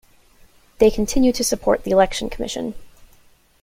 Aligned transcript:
They 0.79 0.89
continue 0.89 1.31
to 1.31 1.43
support 1.43 1.83
the 1.83 1.91
election 1.91 2.27
commission. 2.31 2.73